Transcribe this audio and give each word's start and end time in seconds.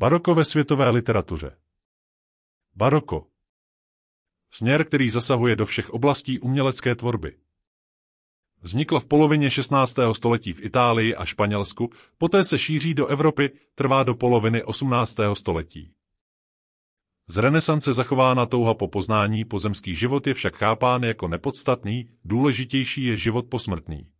Baroko 0.00 0.34
ve 0.34 0.44
světové 0.44 0.90
literatuře. 0.90 1.56
Baroko. 2.74 3.26
Směr, 4.50 4.84
který 4.86 5.10
zasahuje 5.10 5.56
do 5.56 5.66
všech 5.66 5.90
oblastí 5.90 6.38
umělecké 6.38 6.94
tvorby. 6.94 7.38
Vznikla 8.60 9.00
v 9.00 9.06
polovině 9.06 9.50
16. 9.50 9.96
století 10.12 10.52
v 10.52 10.64
Itálii 10.64 11.14
a 11.14 11.24
Španělsku, 11.24 11.90
poté 12.18 12.44
se 12.44 12.58
šíří 12.58 12.94
do 12.94 13.06
Evropy, 13.06 13.50
trvá 13.74 14.02
do 14.02 14.14
poloviny 14.14 14.64
18. 14.64 15.16
století. 15.34 15.94
Z 17.28 17.36
renesance 17.36 17.92
zachována 17.92 18.46
touha 18.46 18.74
po 18.74 18.88
poznání 18.88 19.44
pozemský 19.44 19.94
život 19.94 20.26
je 20.26 20.34
však 20.34 20.56
chápán 20.56 21.02
jako 21.02 21.28
nepodstatný, 21.28 22.10
důležitější 22.24 23.04
je 23.04 23.16
život 23.16 23.46
posmrtný. 23.46 24.10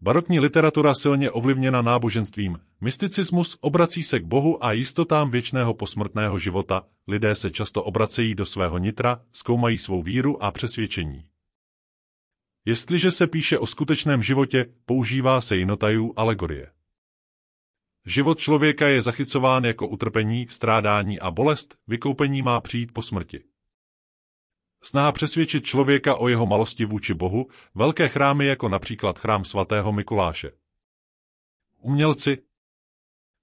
Barokní 0.00 0.40
literatura 0.40 0.94
silně 0.94 1.30
ovlivněna 1.30 1.82
náboženstvím, 1.82 2.58
mysticismus 2.80 3.58
obrací 3.60 4.02
se 4.02 4.20
k 4.20 4.24
Bohu 4.24 4.64
a 4.64 4.72
jistotám 4.72 5.30
věčného 5.30 5.74
posmrtného 5.74 6.38
života, 6.38 6.82
lidé 7.08 7.34
se 7.34 7.50
často 7.50 7.84
obracejí 7.84 8.34
do 8.34 8.46
svého 8.46 8.78
nitra, 8.78 9.22
zkoumají 9.32 9.78
svou 9.78 10.02
víru 10.02 10.42
a 10.42 10.50
přesvědčení. 10.50 11.24
Jestliže 12.64 13.10
se 13.10 13.26
píše 13.26 13.58
o 13.58 13.66
skutečném 13.66 14.22
životě, 14.22 14.66
používá 14.84 15.40
se 15.40 15.56
jinotajů 15.56 16.12
alegorie. 16.16 16.70
Život 18.06 18.38
člověka 18.38 18.88
je 18.88 19.02
zachycován 19.02 19.64
jako 19.64 19.88
utrpení, 19.88 20.46
strádání 20.50 21.20
a 21.20 21.30
bolest, 21.30 21.76
vykoupení 21.86 22.42
má 22.42 22.60
přijít 22.60 22.92
po 22.92 23.02
smrti. 23.02 23.44
Snaha 24.86 25.12
přesvědčit 25.12 25.64
člověka 25.64 26.14
o 26.14 26.28
jeho 26.28 26.46
malosti 26.46 26.84
vůči 26.84 27.14
Bohu, 27.14 27.46
velké 27.74 28.08
chrámy 28.08 28.46
jako 28.46 28.68
například 28.68 29.18
chrám 29.18 29.44
svatého 29.44 29.92
Mikuláše. 29.92 30.50
Umělci 31.78 32.42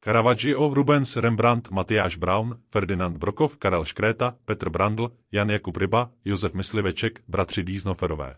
Caravaggio, 0.03 0.73
Rubens, 0.73 1.15
Rembrandt, 1.15 1.71
Matyáš 1.71 2.15
Braun, 2.15 2.61
Ferdinand 2.69 3.17
Brokov, 3.17 3.57
Karel 3.57 3.85
Škréta, 3.85 4.37
Petr 4.45 4.69
Brandl, 4.69 5.11
Jan 5.31 5.49
Jakub 5.49 5.77
Ryba, 5.77 6.11
Josef 6.25 6.53
Mysliveček, 6.53 7.23
bratři 7.27 7.63
Dýznoferové. 7.63 8.35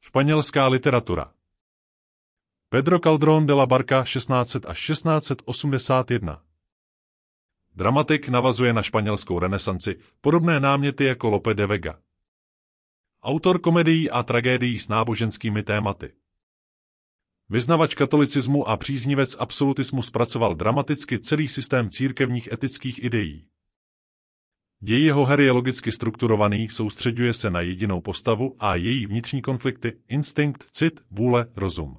Španělská 0.00 0.66
literatura 0.66 1.32
Pedro 2.68 2.98
Caldrón 2.98 3.46
de 3.46 3.54
la 3.54 3.66
Barca 3.66 4.04
1600 4.04 4.66
až 4.66 4.86
1681 4.86 6.45
Dramatik 7.76 8.28
navazuje 8.28 8.72
na 8.72 8.82
španělskou 8.82 9.38
renesanci, 9.38 9.96
podobné 10.20 10.60
náměty 10.60 11.04
jako 11.04 11.30
Lope 11.30 11.54
de 11.54 11.66
Vega. 11.66 11.98
Autor 13.22 13.60
komedií 13.60 14.10
a 14.10 14.22
tragédií 14.22 14.78
s 14.78 14.88
náboženskými 14.88 15.62
tématy. 15.62 16.12
Vyznavač 17.48 17.94
katolicismu 17.94 18.68
a 18.68 18.76
příznivec 18.76 19.36
absolutismu 19.38 20.02
zpracoval 20.02 20.54
dramaticky 20.54 21.18
celý 21.18 21.48
systém 21.48 21.90
církevních 21.90 22.52
etických 22.52 23.04
ideí. 23.04 23.46
Děj 24.80 25.04
jeho 25.04 25.24
her 25.24 25.40
je 25.40 25.52
logicky 25.52 25.92
strukturovaný, 25.92 26.68
soustředuje 26.68 27.32
se 27.32 27.50
na 27.50 27.60
jedinou 27.60 28.00
postavu 28.00 28.56
a 28.58 28.74
její 28.74 29.06
vnitřní 29.06 29.42
konflikty, 29.42 29.92
instinkt, 30.08 30.64
cit, 30.70 31.00
vůle, 31.10 31.46
rozum. 31.56 31.98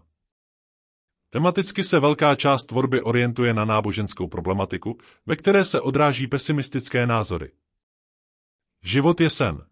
Tematicky 1.30 1.83
se 1.83 2.00
velká 2.00 2.36
část 2.36 2.66
tvorby 2.66 3.02
orientuje 3.02 3.53
na 3.53 3.66
náboženskou 3.66 4.28
problematiku, 4.28 4.97
ve 5.25 5.36
které 5.36 5.66
se 5.66 5.81
odráží 5.81 6.28
pesimistické 6.28 7.08
názory. 7.08 7.52
Život 8.83 9.22
je 9.22 9.30
sen. 9.30 9.66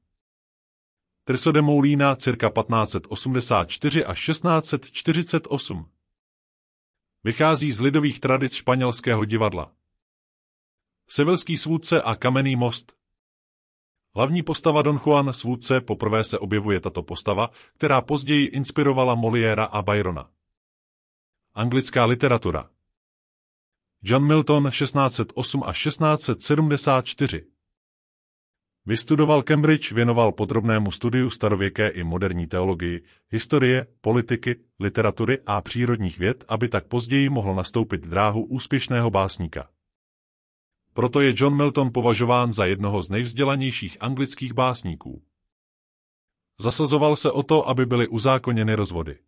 Trso 1.23 1.51
de 1.51 1.61
Moulina 1.61 2.15
cirka 2.15 2.49
1584 2.49 4.05
až 4.05 4.25
1648. 4.25 5.89
Vychází 7.23 7.71
z 7.71 7.79
lidových 7.79 8.19
tradic 8.19 8.53
španělského 8.53 9.25
divadla. 9.25 9.71
Sevilský 11.07 11.57
svůdce 11.57 12.01
a 12.01 12.15
kamenný 12.15 12.55
most. 12.55 12.93
Hlavní 14.15 14.43
postava 14.43 14.81
Don 14.81 14.99
Juan 15.05 15.33
svůdce 15.33 15.81
poprvé 15.81 16.23
se 16.23 16.39
objevuje 16.39 16.79
tato 16.79 17.03
postava, 17.03 17.49
která 17.73 18.01
později 18.01 18.45
inspirovala 18.45 19.15
Moliéra 19.15 19.65
a 19.65 19.81
Byrona. 19.81 20.34
Anglická 21.57 22.05
literatura 22.05 22.69
John 24.03 24.27
Milton 24.27 24.69
1608 24.69 25.63
až 25.65 25.83
1674 25.83 27.45
Vystudoval 28.85 29.43
Cambridge, 29.43 29.91
věnoval 29.91 30.31
podrobnému 30.31 30.91
studiu 30.91 31.29
starověké 31.29 31.87
i 31.89 32.03
moderní 32.03 32.47
teologii, 32.47 33.03
historie, 33.29 33.87
politiky, 34.01 34.55
literatury 34.79 35.39
a 35.45 35.61
přírodních 35.61 36.19
věd, 36.19 36.43
aby 36.47 36.69
tak 36.69 36.87
později 36.87 37.29
mohl 37.29 37.55
nastoupit 37.55 38.01
dráhu 38.01 38.45
úspěšného 38.45 39.09
básníka. 39.09 39.69
Proto 40.93 41.21
je 41.21 41.33
John 41.37 41.55
Milton 41.57 41.91
považován 41.93 42.53
za 42.53 42.65
jednoho 42.65 43.03
z 43.03 43.09
nejvzdělanějších 43.09 43.97
anglických 43.99 44.53
básníků. 44.53 45.23
Zasazoval 46.59 47.15
se 47.15 47.31
o 47.31 47.43
to, 47.43 47.69
aby 47.69 47.85
byly 47.85 48.07
uzákoněny 48.07 48.75
rozvody. 48.75 49.19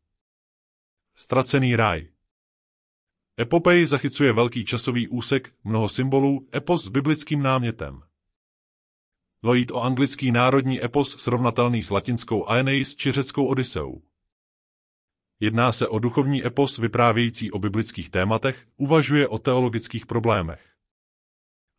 Ztracený 1.16 1.76
ráj 1.76 2.08
Epopej 3.40 3.86
zachycuje 3.86 4.34
velký 4.34 4.66
časový 4.66 5.08
úsek, 5.08 5.54
mnoho 5.64 5.90
symbolů, 5.90 6.48
epos 6.56 6.86
s 6.86 6.88
biblickým 6.88 7.44
námětem. 7.44 8.02
Lojít 9.44 9.72
o 9.72 9.82
anglický 9.82 10.32
národní 10.32 10.84
epos 10.84 11.18
srovnatelný 11.18 11.84
s 11.84 11.90
latinskou 11.90 12.48
Aeneis 12.50 12.96
či 12.96 13.12
řeckou 13.12 13.46
Odyseou. 13.46 14.02
Jedná 15.40 15.72
se 15.72 15.88
o 15.88 16.00
duchovní 16.00 16.46
epos 16.46 16.78
vyprávějící 16.78 17.52
o 17.52 17.60
biblických 17.60 18.10
tématech, 18.10 18.68
uvažuje 18.78 19.28
o 19.28 19.38
teologických 19.38 20.06
problémech. 20.06 20.76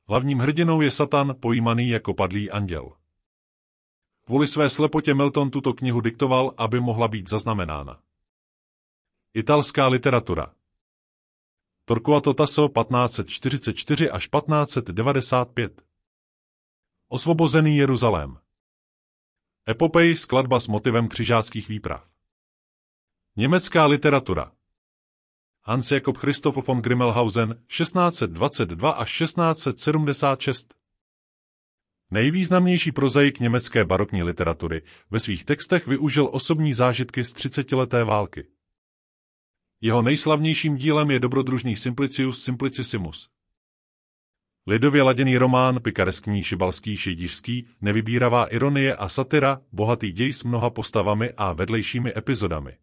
Hlavním 0.08 0.38
hrdinou 0.38 0.80
je 0.80 0.90
Satan, 0.90 1.34
pojímaný 1.40 1.88
jako 1.88 2.14
padlý 2.14 2.50
anděl. 2.50 2.92
Kvůli 4.24 4.46
své 4.46 4.70
slepotě 4.70 5.14
Milton 5.14 5.50
tuto 5.50 5.72
knihu 5.72 6.00
diktoval, 6.00 6.54
aby 6.56 6.80
mohla 6.80 7.08
být 7.08 7.30
zaznamenána. 7.30 8.00
Italská 9.34 9.88
literatura 9.88 10.54
Torquato 11.88 12.34
Tasso 12.34 12.68
1544 12.68 14.10
až 14.10 14.28
1595 14.28 15.82
Osvobozený 17.08 17.76
Jeruzalém. 17.76 18.38
Epopej 19.68 20.16
skladba 20.16 20.60
s 20.60 20.68
motivem 20.68 21.08
křižáckých 21.08 21.68
výprav. 21.68 22.08
Německá 23.36 23.86
literatura. 23.86 24.52
Hans 25.62 25.92
Jakob 25.92 26.16
Christoph 26.16 26.66
von 26.66 26.82
Grimmelhausen 26.82 27.64
1622 27.66 28.90
až 28.90 29.18
1676 29.18 30.74
Nejvýznamnější 32.10 32.92
prozaik 32.92 33.40
německé 33.40 33.84
barokní 33.84 34.22
literatury. 34.22 34.82
Ve 35.10 35.20
svých 35.20 35.44
textech 35.44 35.86
využil 35.86 36.28
osobní 36.32 36.74
zážitky 36.74 37.24
z 37.24 37.32
třicetileté 37.32 38.04
války. 38.04 38.57
Jeho 39.80 40.02
nejslavnějším 40.02 40.76
dílem 40.76 41.10
je 41.10 41.20
dobrodružný 41.20 41.76
Simplicius 41.76 42.44
Simplicissimus. 42.44 43.28
Lidově 44.66 45.02
laděný 45.02 45.38
román, 45.38 45.80
pikareskní, 45.82 46.42
šibalský, 46.42 46.96
šidířský, 46.96 47.66
nevybíravá 47.80 48.46
ironie 48.46 48.96
a 48.96 49.08
satira, 49.08 49.60
bohatý 49.72 50.12
děj 50.12 50.32
s 50.32 50.44
mnoha 50.44 50.70
postavami 50.70 51.32
a 51.36 51.52
vedlejšími 51.52 52.12
epizodami. 52.16 52.76